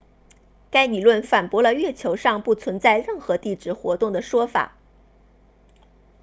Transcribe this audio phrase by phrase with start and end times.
[0.71, 4.75] 该理论反驳了月球上不存在任何地质活动的说法